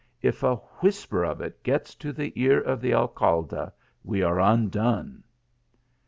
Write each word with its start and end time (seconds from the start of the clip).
If 0.23 0.41
a 0.41 0.55
whisper 0.79 1.23
of 1.23 1.41
it 1.41 1.61
gets 1.61 1.93
to 1.93 2.11
the 2.11 2.33
ear 2.35 2.59
of 2.59 2.81
the 2.81 2.91
Alcalde 2.91 3.67
we 4.03 4.23
are 4.23 4.37
uudone 4.37 5.21